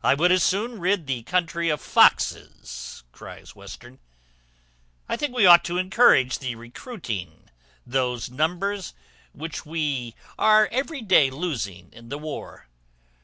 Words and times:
"I 0.00 0.14
would 0.14 0.30
as 0.30 0.44
soon 0.44 0.78
rid 0.78 1.08
the 1.08 1.24
country 1.24 1.70
of 1.70 1.80
foxes," 1.80 3.02
cries 3.10 3.52
Western. 3.56 3.98
"I 5.08 5.16
think 5.16 5.34
we 5.34 5.44
ought 5.44 5.64
to 5.64 5.76
encourage 5.76 6.38
the 6.38 6.54
recruiting 6.54 7.50
those 7.84 8.30
numbers 8.30 8.94
which 9.32 9.66
we 9.66 10.14
are 10.38 10.68
every 10.70 11.02
day 11.02 11.30
losing 11.30 11.92
in 11.92 12.10
the 12.10 12.18
war. 12.18 12.68